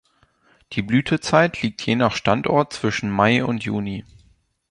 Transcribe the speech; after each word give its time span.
Die 0.73 0.81
Blütezeit 0.81 1.61
liegt 1.61 1.83
je 1.85 1.95
nach 1.95 2.15
Standort 2.15 2.73
zwischen 2.73 3.11
Mai 3.11 3.45
und 3.45 3.63
Juni. 3.65 4.03